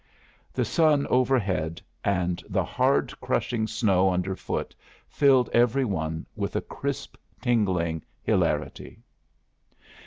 The 0.51 0.65
sun 0.65 1.05
overhead 1.11 1.79
and 2.03 2.43
the 2.49 2.63
hard 2.63 3.13
crushing 3.21 3.67
snow 3.67 4.09
underfoot 4.09 4.73
filled 5.07 5.47
every 5.53 5.85
one 5.85 6.25
with 6.35 6.55
a 6.55 6.61
crisp, 6.61 7.17
tingling 7.39 8.01
hilarity. 8.23 9.03